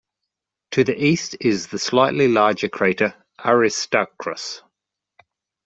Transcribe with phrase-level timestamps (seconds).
[0.71, 3.13] To the east is the slightly larger crater
[3.45, 4.63] Aristarchus.